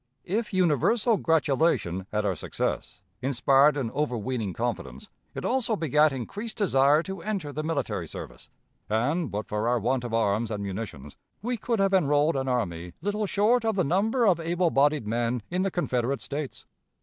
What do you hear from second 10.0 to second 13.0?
of arms and munitions, we could have enrolled an army